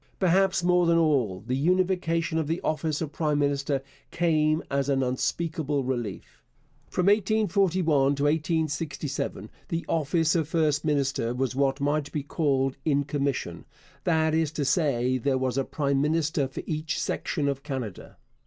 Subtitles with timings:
[0.17, 5.03] Perhaps more than all, the unification of the office of prime minister came as an
[5.03, 6.41] unspeakable relief.
[6.89, 13.03] From 1841 to 1867 the office of first minister was what might be called in
[13.03, 13.63] commission,
[14.03, 18.17] that is to say, there was a prime minister for each section of Canada.